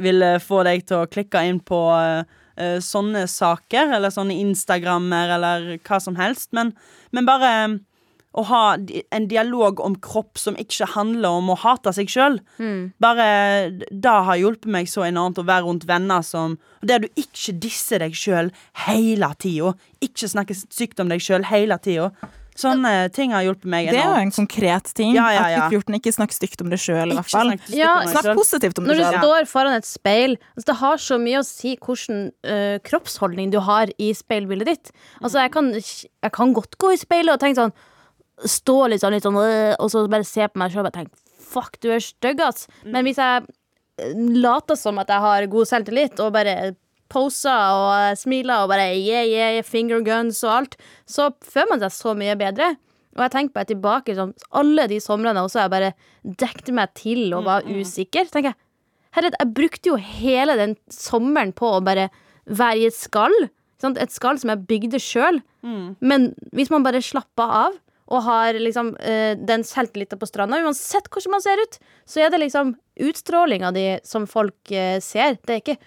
vil 0.03 0.25
få 0.43 0.65
deg 0.67 0.83
til 0.83 1.05
å 1.05 1.07
klikke 1.07 1.45
inn 1.47 1.63
på 1.63 1.79
øh, 2.61 2.79
sånne 2.85 3.27
saker, 3.31 3.93
eller 3.97 4.15
sånne 4.15 4.39
Instagrammer, 4.43 5.37
eller 5.37 5.69
hva 5.87 6.01
som 6.03 6.17
helst. 6.21 6.53
Men, 6.57 6.73
men 7.13 7.29
bare 7.29 7.53
um, 7.67 7.77
å 8.37 8.45
ha 8.51 8.63
en 8.77 9.29
dialog 9.31 9.81
om 9.81 9.97
kropp 10.05 10.37
som 10.39 10.59
ikke 10.61 10.91
handler 10.93 11.39
om 11.39 11.49
å 11.53 11.59
hate 11.63 11.93
seg 11.97 12.11
sjøl. 12.13 12.41
Bare 13.01 13.29
det 13.73 14.17
har 14.29 14.41
hjulpet 14.41 14.69
meg 14.73 14.91
så 14.93 15.07
enormt 15.09 15.41
å 15.41 15.47
være 15.49 15.65
rundt 15.65 15.87
venner 15.89 16.25
som 16.27 16.59
Der 16.87 17.01
du 17.03 17.09
ikke 17.17 17.57
disser 17.59 17.99
deg 18.05 18.13
sjøl 18.15 18.53
hele 18.85 19.31
tida. 19.41 19.73
Ikke 20.05 20.29
snakker 20.29 20.55
sykt 20.55 21.01
om 21.01 21.09
deg 21.09 21.25
sjøl 21.25 21.49
hele 21.49 21.79
tida. 21.83 22.11
Sånne 22.57 22.93
ting 23.13 23.35
har 23.37 23.45
hjulpet 23.45 23.69
meg 23.69 23.91
Det 23.93 23.99
er 24.01 24.09
jo 24.09 24.21
en 24.25 24.33
konkret 24.35 24.89
ting. 24.97 25.15
Ja, 25.17 25.27
ja, 25.35 25.43
ja. 25.53 25.65
At 25.67 25.75
gutt 25.75 25.87
14 25.87 25.99
ikke 25.99 26.13
snakk 26.17 26.33
stygt 26.33 26.63
om 26.65 26.71
deg 26.73 26.81
sjøl, 26.81 27.13
i 27.13 27.19
hvert 27.19 27.31
fall. 27.31 27.53
snakk 27.53 27.67
stygt 27.67 27.79
Ja, 27.79 27.91
om 27.99 28.07
deg 28.09 28.15
Snakk 28.17 28.39
positivt 28.41 28.81
om 28.81 28.87
Når 28.89 29.01
du 29.01 29.03
sjøl. 29.05 29.19
står 29.21 29.51
foran 29.51 29.77
et 29.77 29.89
speil 29.89 30.37
altså 30.55 30.67
Det 30.71 30.77
har 30.81 31.03
så 31.07 31.19
mye 31.21 31.43
å 31.43 31.45
si 31.47 31.75
hvilken 31.77 32.23
uh, 32.49 32.79
kroppsholdning 32.87 33.53
du 33.53 33.61
har 33.61 33.93
i 34.01 34.13
speilbildet 34.17 34.71
ditt. 34.73 34.95
Altså 35.21 35.45
jeg 35.45 35.53
kan, 35.53 35.71
jeg 35.77 36.33
kan 36.33 36.57
godt 36.57 36.79
gå 36.81 36.95
i 36.97 37.01
speilet 37.01 37.37
og 37.37 37.43
tenke 37.45 37.61
sånn 37.61 37.77
Stå 38.45 38.83
litt 38.93 39.01
sånn, 39.01 39.15
litt 39.17 39.25
sånn 39.25 39.37
øh, 39.41 39.75
og 39.81 39.89
så 39.89 40.03
bare 40.13 40.27
se 40.29 40.45
på 40.45 40.61
meg 40.61 40.75
sjøl 40.75 40.89
og 40.91 40.93
tenke 40.93 41.15
Fuck, 41.47 41.79
du 41.81 41.93
er 41.95 42.03
stygg, 42.03 42.41
ass. 42.43 42.67
Men 42.85 43.07
hvis 43.07 43.21
jeg 43.23 43.47
øh, 44.03 44.17
later 44.43 44.77
som 44.77 44.99
at 44.99 45.09
jeg 45.09 45.23
har 45.25 45.47
god 45.53 45.69
selvtillit 45.71 46.21
og 46.21 46.33
bare 46.35 46.75
poser 47.13 47.55
og 47.55 47.93
øh, 47.95 48.17
smiler 48.19 48.65
og 48.65 48.73
bare 48.73 48.91
yeah, 48.97 49.27
yeah, 49.29 49.63
finger 49.65 50.03
guns 50.07 50.43
og 50.47 50.53
alt, 50.57 50.77
så 51.07 51.31
føler 51.45 51.75
man 51.75 51.85
seg 51.85 51.95
så 51.95 52.15
mye 52.19 52.37
bedre. 52.41 52.75
Og 53.17 53.25
jeg 53.25 53.33
tenker 53.33 53.57
bare 53.57 53.71
tilbake 53.71 54.13
liksom, 54.13 54.35
alle 54.61 54.87
de 54.91 55.01
somrene 55.01 55.43
også 55.47 55.63
jeg 55.65 55.73
bare 55.73 55.93
dekte 56.43 56.75
meg 56.77 56.93
til 56.99 57.33
og 57.37 57.47
var 57.47 57.65
usikker. 57.65 58.29
Tenker 58.29 58.53
jeg, 58.53 58.59
herregud, 59.17 59.39
jeg 59.41 59.55
brukte 59.57 59.93
jo 59.93 59.97
hele 59.97 60.59
den 60.61 60.77
sommeren 60.93 61.55
på 61.57 61.79
å 61.79 61.85
bare 61.85 62.11
være 62.45 62.83
i 62.83 62.89
et 62.91 62.97
skall. 62.97 63.35
Sant? 63.81 63.99
Et 64.01 64.13
skall 64.13 64.39
som 64.41 64.53
jeg 64.53 64.67
bygde 64.69 65.01
sjøl. 65.01 65.41
Men 66.05 66.31
hvis 66.53 66.71
man 66.73 66.85
bare 66.85 67.03
slapper 67.05 67.57
av 67.65 67.81
og 68.07 68.23
har 68.23 68.55
liksom 68.55 68.93
eh, 69.03 69.35
den 69.35 69.65
selvtilliten 69.67 70.21
på 70.21 70.29
stranda, 70.29 70.61
uansett 70.63 71.09
hvordan 71.11 71.33
man 71.35 71.43
ser 71.43 71.59
ut, 71.59 71.79
så 72.07 72.23
er 72.23 72.31
det 72.31 72.39
liksom 72.45 72.77
utstrålinga 73.03 73.73
di 73.75 73.87
som 74.07 74.29
folk 74.31 74.71
eh, 74.71 75.01
ser. 75.03 75.41
Det 75.43 75.57
er 75.57 75.65
ikke 75.65 75.81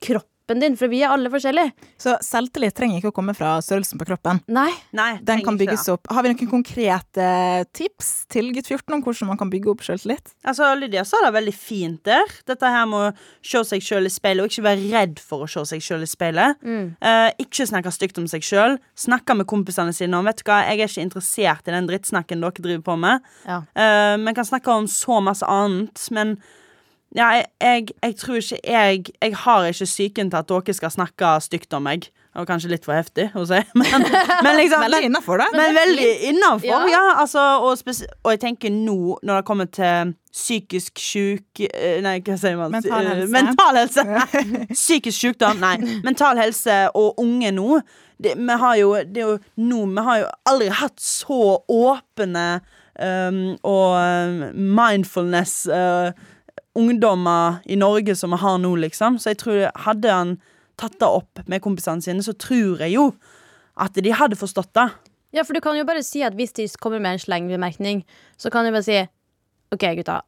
kroppen 0.00 0.29
din, 0.58 0.74
for 0.76 0.88
vi 0.90 1.02
er 1.04 1.12
alle 1.14 1.30
forskjellige. 1.30 1.70
Så 2.00 2.16
selvtillit 2.24 2.74
trenger 2.74 2.98
ikke 2.98 3.12
å 3.12 3.14
komme 3.14 3.34
fra 3.38 3.52
størrelsen 3.62 4.00
på 4.00 4.08
kroppen. 4.08 4.40
Nei. 4.50 4.72
Nei, 4.92 5.18
Den 5.22 5.44
kan 5.44 5.54
ikke 5.54 5.66
bygges 5.68 5.86
opp. 5.92 6.10
Har 6.10 6.22
vi 6.26 6.32
noen 6.32 6.50
konkrete 6.50 7.28
tips 7.76 8.26
til 8.32 8.50
gutt 8.56 8.66
14 8.66 8.94
om 8.96 9.02
hvordan 9.04 9.28
man 9.30 9.38
kan 9.38 9.50
bygge 9.52 9.70
opp 9.70 9.84
selvtillit? 9.86 10.32
Altså, 10.42 10.72
Lydia 10.80 11.04
sa 11.06 11.20
det 11.24 11.32
veldig 11.36 11.54
fint 11.54 12.02
der. 12.08 12.24
Dette 12.50 12.66
her 12.66 12.86
med 12.90 13.12
å 13.12 13.14
se 13.46 13.62
seg 13.70 13.84
sjøl 13.84 14.06
i 14.06 14.12
speilet, 14.12 14.42
og 14.42 14.50
ikke 14.50 14.66
være 14.66 14.90
redd 14.90 15.20
for 15.22 15.44
å 15.46 15.50
se 15.50 15.62
seg 15.74 15.84
sjøl 15.84 16.02
i 16.02 16.10
speilet. 16.10 16.56
Eh, 16.66 17.30
ikke 17.44 17.68
snakke 17.68 17.92
stygt 17.94 18.18
om 18.18 18.26
seg 18.26 18.42
sjøl. 18.42 18.78
Snakke 18.98 19.36
med 19.36 19.46
kompisene 19.46 19.94
sine 19.94 20.16
om 20.18 20.24
vet 20.26 20.42
du 20.42 20.48
hva, 20.50 20.62
jeg 20.66 20.80
er 20.80 20.88
ikke 20.88 21.04
interessert 21.06 21.68
i 21.68 21.76
den 21.76 21.86
drittsnakken 21.90 22.40
dere 22.40 22.64
driver 22.64 22.82
på 22.90 22.98
med. 22.98 23.20
Ja. 23.46 23.62
Eh, 23.76 24.16
Vi 24.20 24.34
kan 24.34 24.44
snakke 24.44 24.68
om 24.72 24.86
så 24.86 25.20
masse 25.22 25.46
annet, 25.46 25.98
men 26.10 26.38
ja, 27.16 27.26
jeg, 27.34 27.46
jeg, 27.60 27.86
jeg 28.04 28.16
tror 28.20 28.36
ikke 28.38 28.58
jeg 28.70 29.04
Jeg 29.22 29.34
har 29.36 29.64
ikke 29.66 29.84
psyken 29.88 30.28
til 30.30 30.38
at 30.38 30.48
dere 30.48 30.74
skal 30.76 30.90
snakke 30.94 31.30
stygt 31.42 31.72
om 31.74 31.82
meg. 31.88 32.04
Det 32.30 32.38
var 32.38 32.46
kanskje 32.46 32.68
litt 32.70 32.84
for 32.86 32.94
heftig 32.94 33.24
å 33.34 33.42
si, 33.48 33.58
men, 33.80 34.04
men 34.46 34.56
liksom 34.60 34.84
Veldig 34.84 35.00
men, 35.00 35.06
innafor, 35.08 35.40
da. 35.42 35.48
men 35.56 35.74
veldig 35.74 36.10
innafor, 36.30 36.68
Ja. 36.68 36.78
ja. 36.92 37.00
altså, 37.24 37.42
og, 37.66 37.74
spes- 37.80 38.04
og 38.22 38.30
jeg 38.36 38.40
tenker 38.44 38.70
nå, 38.70 39.16
når 39.26 39.40
det 39.40 39.46
kommer 39.48 39.66
til 39.66 40.12
psykisk 40.30 41.02
sjuk 41.02 41.64
eh, 41.66 41.98
Nei, 42.06 42.20
hva 42.22 42.36
sier 42.38 42.54
man? 42.60 42.70
Mental 42.70 43.02
Eh, 43.02 43.10
helse. 43.16 43.32
Mental 43.34 43.80
helse. 43.80 44.04
psykisk 44.84 45.18
sykdom, 45.24 45.58
nei. 45.58 45.74
Mental 46.06 46.38
helse 46.38 46.78
og 46.94 47.18
unge 47.18 47.50
nå. 47.58 47.80
Det, 48.22 48.36
vi 48.38 48.56
har 48.62 48.76
jo, 48.78 48.92
det 49.10 49.24
er 49.24 49.32
jo 49.32 49.38
nå 49.66 49.82
Vi 49.96 50.06
har 50.06 50.18
jo 50.22 50.30
aldri 50.52 50.68
hatt 50.84 51.00
så 51.02 51.40
åpne 51.66 52.46
um, 53.00 53.42
og 53.64 53.96
um, 53.96 54.42
mindfulness 54.78 55.64
uh, 55.66 56.12
ungdommer 56.78 57.60
i 57.64 57.76
Norge 57.78 58.14
som 58.16 58.34
vi 58.34 58.40
har 58.42 58.58
nå, 58.62 58.72
liksom. 58.84 59.18
Så 59.18 59.32
jeg 59.32 59.40
tror 59.42 59.68
hadde 59.86 60.14
han 60.14 60.34
tatt 60.80 60.96
det 61.00 61.08
opp 61.08 61.42
med 61.50 61.62
kompisene 61.64 62.02
sine, 62.04 62.24
så 62.24 62.34
tror 62.38 62.80
jeg 62.84 62.94
jo 62.94 63.10
at 63.80 63.96
de 63.96 64.12
hadde 64.16 64.38
forstått 64.38 64.72
det. 64.76 64.88
Ja, 65.36 65.44
for 65.46 65.54
du 65.54 65.62
kan 65.62 65.78
jo 65.78 65.86
bare 65.86 66.02
si 66.06 66.24
at 66.26 66.34
hvis 66.38 66.54
de 66.56 66.66
kommer 66.82 67.02
med 67.02 67.16
en 67.16 67.22
slengbemerkning, 67.22 68.02
så 68.40 68.50
kan 68.50 68.66
du 68.66 68.74
bare 68.74 68.86
si 68.86 68.98
OK, 69.70 69.84
gutta. 70.00 70.20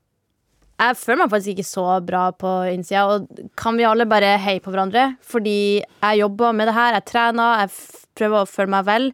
Jeg 0.83 0.99
føler 0.99 1.21
meg 1.23 1.31
faktisk 1.31 1.53
ikke 1.53 1.69
så 1.69 1.87
bra 2.03 2.23
på 2.35 2.51
innsida, 2.73 3.05
og 3.07 3.43
kan 3.59 3.77
vi 3.79 3.87
alle 3.87 4.07
bare 4.09 4.35
heie 4.43 4.63
på 4.63 4.73
hverandre? 4.73 5.13
Fordi 5.23 5.83
jeg 5.83 6.21
jobber 6.23 6.55
med 6.57 6.71
det 6.71 6.77
her, 6.77 6.97
jeg 6.97 7.07
trener, 7.11 7.63
jeg 7.63 8.09
prøver 8.19 8.43
å 8.43 8.51
føle 8.51 8.73
meg 8.75 8.87
vel, 8.89 9.09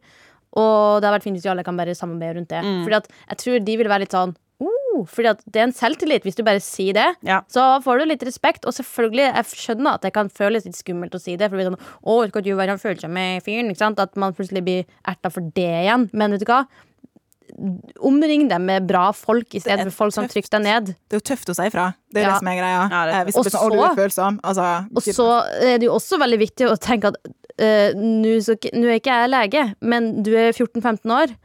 og 0.59 1.01
det 1.01 1.09
har 1.09 1.17
vært 1.17 1.27
fint 1.27 1.37
hvis 1.37 1.45
vi 1.45 1.53
alle 1.53 1.65
kan 1.67 1.77
bare 1.77 1.97
samarbeide 1.97 2.39
rundt 2.39 2.53
det. 2.53 2.63
Fordi 2.85 2.99
at 3.01 3.11
jeg 3.13 3.41
tror 3.43 3.59
de 3.67 3.77
vil 3.81 3.91
være 3.93 4.05
litt 4.07 4.17
sånn 4.17 4.37
oh, 4.99 5.07
Fordi 5.09 5.31
at 5.33 5.45
det 5.47 5.61
er 5.63 5.69
en 5.69 5.75
selvtillit 5.77 6.27
hvis 6.27 6.39
du 6.39 6.43
bare 6.47 6.63
sier 6.65 6.97
det. 6.97 7.07
Ja. 7.27 7.41
Så 7.51 7.65
får 7.85 8.01
du 8.03 8.09
litt 8.11 8.25
respekt, 8.27 8.67
og 8.69 8.75
selvfølgelig, 8.77 9.29
jeg 9.29 9.63
skjønner 9.63 9.99
at 9.99 10.05
det 10.07 10.13
kan 10.17 10.31
føles 10.33 10.67
litt 10.69 10.79
skummelt 10.79 11.15
å 11.17 11.23
si 11.23 11.37
det. 11.39 11.49
For 11.49 11.57
det 11.57 11.65
blir 11.65 11.71
sånn, 11.71 11.89
å, 12.03 12.19
skal 12.31 12.45
du 12.47 12.53
være 12.59 12.77
en 12.77 13.15
med 13.15 13.47
fyren, 13.47 13.71
ikke 13.73 13.85
sant? 13.85 14.03
At 14.03 14.19
man 14.21 14.37
plutselig 14.37 14.65
blir 14.67 14.85
erta 15.09 15.33
for 15.33 15.49
det 15.55 15.71
igjen. 15.85 16.09
Men 16.13 16.37
vet 16.37 16.45
du 16.45 16.51
hva? 16.51 16.65
Omring 18.05 18.45
dem 18.51 18.67
med 18.69 18.87
bra 18.87 19.09
folk 19.17 19.55
i 19.57 19.63
stedet 19.63 19.87
for 19.89 20.05
folk 20.05 20.15
som 20.15 20.29
trykker 20.29 20.59
deg 20.59 20.67
ned. 20.67 20.93
Det 21.09 21.17
er 21.17 21.23
jo 21.23 21.29
tøft 21.31 21.49
å 21.49 21.57
si 21.57 21.69
ifra. 21.71 21.89
Det 22.13 22.21
er 22.23 22.29
Ja. 22.29 22.33
det 22.35 22.43
som 22.43 22.49
er 22.53 22.59
greia. 22.61 22.83
Ja, 22.91 23.05
det 23.07 23.15
er 23.15 23.21
Eh, 23.21 23.25
Hvis 23.25 23.35
det 23.35 23.45
blir 23.45 23.59
sånn, 23.59 23.79
Og 23.79 23.89
så- 23.89 23.97
følsom. 23.97 24.41
Altså, 24.45 24.89
Og 24.95 25.03
så 25.03 25.29
er 25.63 25.79
det 25.79 25.87
jo 25.89 25.95
også 25.95 26.19
veldig 26.19 26.39
viktig 26.39 26.69
å 26.69 26.77
tenke 26.79 27.09
at 27.09 27.17
ikke- 27.59 28.75
nå 28.75 28.85
er 28.87 29.01
ikke 29.01 29.15
jeg 29.15 29.31
lege, 29.31 29.75
men 29.81 30.23
du 30.23 30.35
er 30.37 30.53
14-15 30.53 31.11
år, 31.11 31.37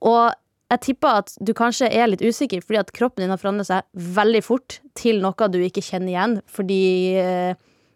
og 0.00 0.32
jeg 0.72 0.82
tipper 0.82 1.20
at 1.20 1.36
du 1.38 1.52
kanskje 1.54 1.88
er 1.94 2.08
litt 2.10 2.24
usikker 2.24 2.64
fordi 2.64 2.80
at 2.80 2.90
kroppen 2.96 3.22
din 3.22 3.30
har 3.32 3.38
forandret 3.38 3.68
seg 3.68 3.86
veldig 4.16 4.42
fort 4.42 4.80
til 4.98 5.20
noe 5.22 5.50
du 5.52 5.60
ikke 5.62 5.84
kjenner 5.84 6.10
igjen 6.10 6.34
fordi 6.50 6.82
eh, 7.20 7.52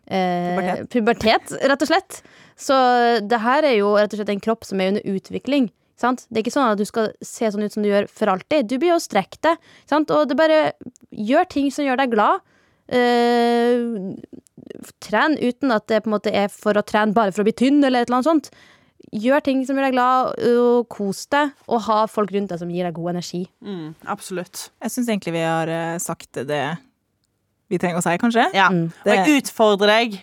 eh, 0.07 0.55
Pubertet. 0.55 0.91
pubertet, 0.93 1.57
rett 1.73 1.83
og 1.83 1.91
slett. 1.91 2.21
Så 2.61 2.77
det 3.27 3.43
her 3.43 3.67
er 3.67 3.77
jo 3.81 3.97
rett 3.99 4.15
og 4.15 4.21
slett 4.21 4.33
en 4.37 4.45
kropp 4.45 4.69
som 4.69 4.83
er 4.83 4.95
under 4.95 5.17
utvikling. 5.17 5.71
Sant? 6.01 6.25
Det 6.29 6.39
er 6.39 6.47
ikke 6.47 6.55
sånn 6.55 6.71
at 6.71 6.81
du 6.81 6.87
skal 6.89 7.11
se 7.25 7.51
sånn 7.53 7.67
ut 7.67 7.75
som 7.75 7.85
du 7.85 7.91
gjør 7.91 8.07
for 8.09 8.31
alltid. 8.33 8.71
Du 8.71 8.79
blir 8.79 8.95
jo 8.95 9.03
strekt 9.03 9.43
deg. 9.45 9.59
Sant? 9.91 10.13
Og 10.15 10.31
det 10.31 10.39
bare 10.39 10.61
gjør 11.11 11.49
ting 11.51 11.69
som 11.75 11.85
gjør 11.85 12.01
deg 12.01 12.15
glad. 12.15 12.47
Eh, 12.91 13.83
tren 15.05 15.37
uten 15.41 15.75
at 15.75 15.91
det 15.91 16.03
på 16.05 16.11
en 16.11 16.17
måte 16.17 16.33
er 16.33 16.49
for 16.53 16.79
å 16.79 16.85
trene 16.87 17.17
bare 17.17 17.35
for 17.35 17.43
å 17.43 17.49
bli 17.49 17.57
tynn, 17.57 17.83
eller 17.85 18.03
et 18.03 18.09
eller 18.09 18.21
annet 18.21 18.31
sånt. 18.31 18.53
Gjør 19.11 19.43
ting 19.43 19.63
som 19.67 19.79
gjør 19.79 19.89
deg 19.89 19.97
glad, 19.97 20.37
og 20.61 20.89
kos 20.93 21.25
deg, 21.33 21.55
og 21.67 21.83
ha 21.89 22.03
folk 22.11 22.31
rundt 22.35 22.53
deg 22.53 22.61
som 22.61 22.71
gir 22.71 22.87
deg 22.87 22.95
god 22.95 23.15
energi. 23.17 23.43
Mm, 23.65 23.95
absolutt. 24.13 24.69
Jeg 24.85 24.95
syns 24.95 25.11
egentlig 25.11 25.35
vi 25.35 25.43
har 25.47 25.73
eh, 25.73 25.97
sagt 26.03 26.43
det 26.47 26.65
vi 27.71 27.79
trenger 27.79 28.01
å 28.01 28.05
si, 28.05 28.17
kanskje. 28.21 28.49
Ja. 28.55 28.69
Mm. 28.71 28.89
Og 29.05 29.11
jeg 29.11 29.41
utfordrer 29.41 29.93
deg 29.95 30.21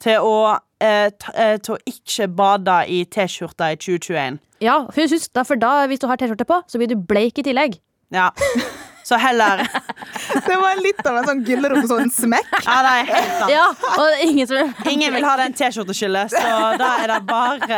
til 0.00 0.24
å, 0.24 0.58
eh, 0.80 1.10
ta, 1.12 1.32
eh, 1.34 1.56
til 1.60 1.76
å 1.76 1.80
ikke 1.88 2.28
bade 2.34 2.76
i 2.88 3.04
T-skjorta 3.04 3.72
i 3.72 3.76
2021. 3.80 4.40
Ja, 4.64 4.82
for, 4.90 5.00
husk, 5.08 5.32
da, 5.36 5.44
for 5.44 5.60
da, 5.60 5.86
hvis 5.88 6.00
du 6.00 6.08
har 6.08 6.20
T-skjorte 6.20 6.48
på, 6.48 6.62
så 6.68 6.80
blir 6.80 6.88
du 6.88 6.96
bleik 6.96 7.38
i 7.40 7.46
tillegg. 7.46 7.80
Ja. 8.12 8.30
Så 9.04 9.16
heller 9.18 9.62
Det 10.46 10.56
var 10.60 10.76
litt 10.82 11.00
av 11.06 11.16
en 11.20 11.26
sånn 11.30 11.40
gulrot 11.46 11.82
og 11.84 11.88
sånn 11.90 12.10
smekk. 12.14 12.50
Ja, 12.66 12.76
det 12.86 12.90
er 12.92 13.08
helt 13.10 13.32
sant. 13.40 13.52
Ja, 13.54 13.64
og 14.02 14.22
ingen 14.26 14.46
som 14.50 14.74
Ingen 14.92 15.14
vil 15.16 15.24
ha 15.26 15.36
den 15.40 15.56
T-skjorteskyllet, 15.56 16.34
så 16.34 16.60
da 16.80 16.90
er 17.04 17.14
det 17.14 17.20
bare 17.28 17.70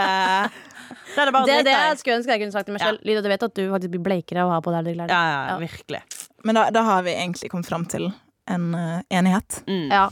Da 1.13 1.23
er 1.23 1.29
det 1.31 1.33
bare 1.37 1.47
Det 1.47 1.55
er 1.61 1.67
det 1.69 1.77
jeg 1.77 2.01
skulle 2.03 2.19
ønske 2.21 2.35
jeg 2.35 2.43
kunne 2.43 2.57
sagt 2.57 2.67
til 2.69 2.75
meg 2.77 2.83
Ja. 2.83 2.91
selv. 2.93 3.07
Lydia, 3.07 3.23
du 3.23 3.29
vet 3.33 3.43
at 3.49 3.55
du 3.55 3.63
faktisk 3.71 3.95
blir 3.95 4.05
bleikere 4.11 4.43
av 4.45 4.51
å 4.51 4.57
ha 4.57 4.61
på 4.65 4.75
deg 4.75 4.85
de 4.91 4.95
klærne. 4.99 5.11
Ja, 5.13 5.23
ja, 5.33 5.41
Ja. 5.53 5.57
virkelig. 5.63 6.03
Men 6.45 6.55
da, 6.59 6.67
da 6.75 6.83
har 6.83 7.03
vi 7.07 7.15
egentlig 7.15 7.51
kommet 7.53 7.69
fram 7.71 7.85
til 7.87 8.11
en 8.51 8.75
uh, 8.75 9.01
enighet. 9.15 9.63
Mm. 9.69 9.87
Ja. 9.93 10.09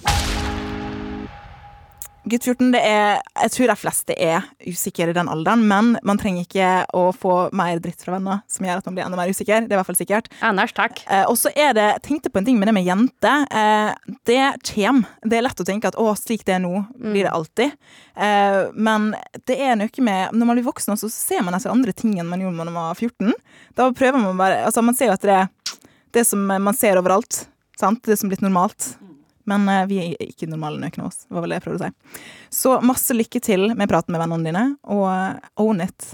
Gutt 2.29 2.45
14, 2.45 2.67
det 2.75 2.81
er 2.85 3.23
Jeg 3.41 3.53
tror 3.55 3.71
de 3.71 3.77
fleste 3.81 4.15
er 4.21 4.45
usikre 4.69 5.09
i 5.09 5.17
den 5.17 5.29
alderen, 5.33 5.63
men 5.69 5.95
man 6.05 6.19
trenger 6.21 6.45
ikke 6.45 6.69
å 6.97 7.07
få 7.17 7.37
mer 7.57 7.81
dritt 7.81 8.05
fra 8.05 8.19
venner 8.19 8.43
som 8.51 8.67
gjør 8.67 8.83
at 8.83 8.89
man 8.91 8.99
blir 8.99 9.07
enda 9.07 9.17
mer 9.17 9.33
usikker. 9.33 9.65
Det 9.65 9.73
er 9.73 9.79
i 9.79 9.81
hvert 9.81 9.89
fall 9.89 9.99
sikkert. 9.99 10.29
Anders, 10.45 10.75
takk. 10.77 11.01
Eh, 11.09 11.25
og 11.25 11.39
så 11.41 11.53
er 11.57 11.73
det 11.79 11.87
tenkte 12.05 12.29
på 12.29 12.43
en 12.43 12.49
ting 12.51 12.61
med 12.61 12.69
det 12.69 12.77
med 12.77 12.85
jenter. 12.85 13.47
Eh, 13.49 14.13
det 14.29 14.43
kommer. 14.69 15.09
Det 15.25 15.39
er 15.39 15.47
lett 15.49 15.65
å 15.65 15.69
tenke 15.71 15.89
at 15.89 15.97
å, 15.97 16.11
slik 16.19 16.45
det 16.45 16.59
er 16.59 16.63
nå, 16.63 16.85
blir 17.01 17.25
det 17.25 17.33
alltid. 17.33 17.77
Eh, 18.21 18.61
men 18.77 19.15
det 19.49 19.57
er 19.57 19.79
noe 19.81 20.05
med 20.05 20.35
Når 20.37 20.47
man 20.51 20.59
blir 20.59 20.69
voksen, 20.69 20.99
så 21.01 21.09
ser 21.09 21.41
man 21.47 21.57
etter 21.57 21.73
andre 21.73 21.95
ting 21.97 22.19
enn 22.21 22.29
man 22.29 22.43
gjorde 22.45 22.61
da 22.61 22.69
man 22.69 22.91
var 22.91 23.01
14. 23.01 23.33
Da 23.81 23.89
prøver 23.97 24.21
man 24.21 24.37
bare 24.37 24.67
Altså, 24.67 24.85
man 24.85 24.99
ser 24.99 25.09
jo 25.09 25.17
at 25.17 25.25
det, 25.25 25.41
det 26.13 26.29
som 26.29 26.45
man 26.51 26.77
ser 26.77 27.01
overalt. 27.01 27.47
Sant? 27.81 28.05
Det 28.05 28.19
som 28.21 28.29
er 28.29 28.37
blitt 28.37 28.45
normalt. 28.45 28.93
Men 29.49 29.69
eh, 29.69 29.87
vi 29.91 30.01
er 30.03 30.25
ikke 30.29 30.49
normale, 30.51 30.81
noen 30.83 31.05
hos 31.05 31.23
oss. 31.23 31.29
Var 31.31 31.45
vel 31.45 31.55
det 31.55 31.61
jeg 31.61 31.67
prøvde 31.69 31.89
å 31.89 31.91
si. 31.91 32.25
Så 32.61 32.75
masse 32.87 33.17
lykke 33.17 33.43
til 33.45 33.69
med 33.75 33.91
praten 33.91 34.15
med 34.15 34.23
vennene 34.25 34.51
dine, 34.51 34.65
og 34.91 35.07
eh, 35.13 35.53
own 35.63 35.85
it. 35.85 36.13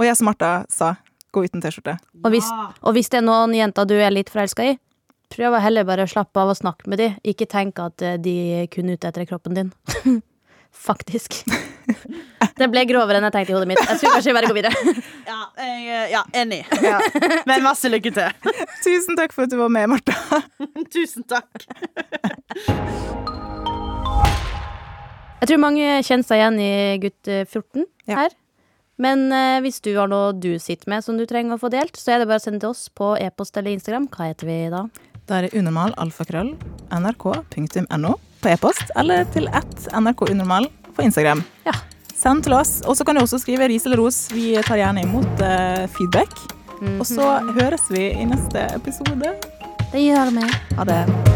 Og 0.00 0.06
jeg 0.06 0.18
som 0.18 0.30
Martha 0.30 0.52
sa, 0.72 0.94
gå 1.30 1.44
uten 1.46 1.62
T-skjorte. 1.62 1.98
Og 2.24 2.32
hvis, 2.34 2.48
og 2.80 2.96
hvis 2.96 3.10
det 3.12 3.20
er 3.20 3.26
noen 3.26 3.54
jenter 3.54 3.88
du 3.88 3.96
er 3.98 4.14
litt 4.14 4.32
forelska 4.32 4.70
i, 4.72 4.78
prøv 5.30 5.54
å 5.54 5.62
heller 5.62 5.86
bare 5.86 6.06
å 6.06 6.10
slappe 6.10 6.42
av 6.42 6.52
og 6.52 6.58
snakke 6.58 6.90
med 6.90 7.02
dem. 7.02 7.20
Ikke 7.26 7.48
tenk 7.50 7.78
at 7.82 8.02
eh, 8.02 8.18
de 8.22 8.34
er 8.62 8.66
kun 8.72 8.90
ute 8.90 9.10
etter 9.10 9.28
kroppen 9.28 9.56
din. 9.58 9.72
Faktisk. 10.70 11.42
Det 12.60 12.68
ble 12.70 12.82
grovere 12.88 13.18
enn 13.18 13.24
jeg 13.26 13.34
tenkte 13.34 13.52
i 13.52 13.54
hodet 13.56 13.68
mitt. 13.70 13.80
Jeg 13.82 13.98
skulle 13.98 14.18
kanskje 14.18 14.34
bare 14.36 14.50
gå 14.50 14.56
videre. 14.56 14.96
Ja, 15.30 15.38
jeg, 15.62 15.82
eh, 15.86 16.06
ja 16.10 16.20
enig. 16.40 16.58
Men 17.46 17.62
masse 17.64 17.88
lykke 17.90 18.10
til. 18.14 18.54
Tusen 18.82 19.18
takk 19.18 19.34
for 19.36 19.46
at 19.46 19.52
du 19.52 19.56
var 19.60 19.70
med, 19.72 19.86
Martha. 19.92 20.40
Tusen 20.90 21.24
takk. 21.30 21.64
Jeg 25.40 25.48
tror 25.48 25.60
mange 25.62 25.84
kjenner 26.04 26.26
seg 26.28 26.40
igjen 26.42 26.58
i 26.60 26.72
gutt 27.00 27.30
eh, 27.32 27.44
14 27.48 27.86
Ja. 28.10 28.16
her. 28.24 28.34
Men 29.00 29.30
eh, 29.32 29.60
hvis 29.64 29.80
du 29.80 29.94
har 29.96 30.10
noe 30.12 30.34
du 30.36 30.50
sitter 30.60 30.90
med 30.92 31.04
som 31.04 31.16
du 31.16 31.24
trenger 31.26 31.56
å 31.56 31.60
få 31.62 31.70
delt, 31.72 31.96
så 31.96 32.12
er 32.14 32.20
det 32.20 32.28
bare 32.28 32.42
å 32.42 32.44
sende 32.44 32.60
til 32.60 32.74
oss 32.74 32.88
på 32.92 33.14
e-post 33.16 33.56
eller 33.56 33.72
Instagram. 33.72 34.10
Hva 34.12 34.28
heter 34.28 34.50
vi 34.50 34.58
da? 34.72 34.82
Da 35.30 35.38
er 35.38 35.46
det 35.48 35.54
unormal 35.56 35.94
alfakrøll 36.02 36.52
nrk.no 36.92 38.12
på 38.40 38.48
e-post, 38.52 38.92
eller 38.96 39.24
til 39.32 39.48
ett 39.52 39.88
nrk 39.96 40.26
unormal 40.28 40.68
på 40.96 41.04
Instagram. 41.06 41.42
Ja. 41.64 41.72
Send 42.20 42.44
til 42.44 42.52
oss. 42.58 42.82
Og 42.84 42.98
så 42.98 43.04
kan 43.08 43.16
du 43.16 43.22
også 43.24 43.40
skrive 43.40 43.68
ris 43.72 43.86
eller 43.88 44.00
ros. 44.02 44.26
Vi 44.34 44.52
tar 44.66 44.76
gjerne 44.82 45.06
imot 45.06 45.40
eh, 45.40 45.86
feedback. 45.96 46.36
Og 46.98 47.04
så 47.08 47.26
høres 47.56 47.88
vi 47.92 48.10
i 48.12 48.28
neste 48.28 48.68
episode. 48.76 49.34
Det 49.92 50.04
gjør 50.04 50.32
vi. 50.36 50.48
Ha 50.76 50.88
det. 50.92 51.29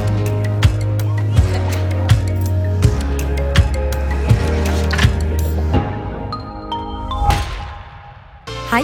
Hei, 8.74 8.82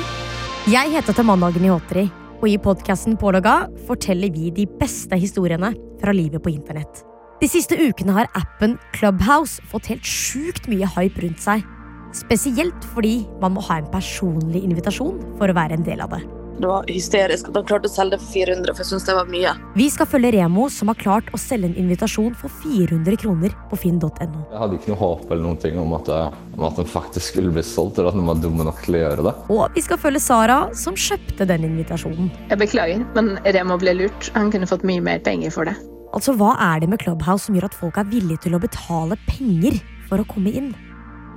Jeg 0.71 0.93
heter 0.93 1.17
Tamanna 1.19 1.49
Agnihotri, 1.51 2.05
og 2.39 2.45
i 2.47 2.61
podkasten 2.63 3.17
Pålogga 3.19 3.65
forteller 3.89 4.31
vi 4.31 4.53
de 4.55 4.63
beste 4.79 5.19
historiene 5.19 5.73
fra 5.99 6.15
livet 6.15 6.39
på 6.45 6.53
internett. 6.53 7.01
De 7.41 7.49
siste 7.51 7.75
ukene 7.75 8.15
har 8.15 8.31
appen 8.39 8.77
Clubhouse 8.95 9.59
fått 9.67 9.91
helt 9.91 10.07
sjukt 10.07 10.71
mye 10.71 10.87
hype 10.95 11.25
rundt 11.25 11.43
seg. 11.43 11.67
Spesielt 12.15 12.87
fordi 12.93 13.25
man 13.43 13.57
må 13.57 13.67
ha 13.67 13.81
en 13.81 13.91
personlig 13.91 14.63
invitasjon 14.63 15.19
for 15.41 15.51
å 15.51 15.59
være 15.59 15.81
en 15.81 15.89
del 15.91 16.07
av 16.07 16.15
det. 16.15 16.23
Det 16.61 16.69
var 16.69 16.85
hysterisk 16.93 17.49
at 17.49 17.57
han 17.57 17.65
klarte 17.65 17.89
å 17.89 17.93
selge 17.93 18.19
det 18.19 18.21
for 18.21 18.33
400, 18.35 18.75
for 18.75 18.85
jeg 18.85 18.89
syns 18.91 19.07
det 19.09 19.15
var 19.17 19.29
mye. 19.33 19.53
Vi 19.79 19.87
skal 19.93 20.09
følge 20.11 20.33
Remo, 20.35 20.67
som 20.73 20.91
har 20.93 20.99
klart 21.01 21.31
å 21.33 21.41
selge 21.41 21.71
en 21.71 21.77
invitasjon 21.81 22.35
for 22.37 22.53
400 22.61 23.17
kroner 23.23 23.55
på 23.71 23.79
finn.no. 23.81 24.11
Jeg 24.21 24.59
hadde 24.61 24.77
ikke 24.77 24.93
noe 24.93 25.01
håp 25.01 25.23
eller 25.31 25.47
noen 25.47 25.61
ting 25.63 25.79
om 25.81 25.95
at, 25.97 26.11
jeg, 26.13 26.43
om 26.59 26.67
at 26.69 26.83
den 26.83 26.91
faktisk 26.91 27.33
skulle 27.33 27.55
bli 27.55 27.65
solgt, 27.65 27.97
eller 27.97 28.13
at 28.13 28.19
den 28.19 28.29
var 28.29 28.43
dumme 28.43 28.67
nok 28.69 28.83
til 28.85 28.99
å 28.99 29.01
gjøre 29.07 29.25
det. 29.25 29.35
Og 29.57 29.79
vi 29.79 29.85
skal 29.87 30.01
følge 30.03 30.21
Sara, 30.27 30.59
som 30.77 30.99
kjøpte 30.99 31.49
den 31.49 31.65
invitasjonen. 31.71 32.29
Jeg 32.53 32.61
beklager, 32.61 33.07
men 33.17 33.33
Remo 33.57 33.81
ble 33.81 33.97
lurt. 34.03 34.29
Han 34.37 34.53
kunne 34.53 34.69
fått 34.69 34.85
mye 34.85 35.01
mer 35.09 35.25
penger 35.25 35.57
for 35.57 35.71
det. 35.71 35.79
Altså, 36.13 36.35
Hva 36.37 36.53
er 36.61 36.85
det 36.85 36.91
med 36.93 37.01
Clubhouse 37.01 37.47
som 37.47 37.57
gjør 37.57 37.71
at 37.71 37.81
folk 37.81 37.97
er 38.03 38.13
villige 38.13 38.45
til 38.45 38.59
å 38.59 38.61
betale 38.61 39.17
penger 39.31 39.81
for 40.11 40.21
å 40.21 40.29
komme 40.29 40.53
inn? 40.53 40.75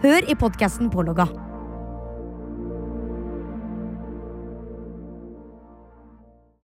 Hør 0.03 0.25
i 0.27 0.35
podkasten 0.35 0.91
Pålogga 0.91 1.29